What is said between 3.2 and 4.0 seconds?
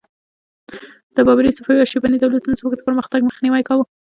مخنیوی کاوه.